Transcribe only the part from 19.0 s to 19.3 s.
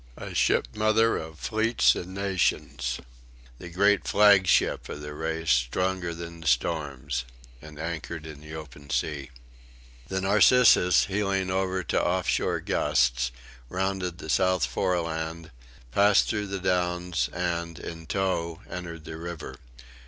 the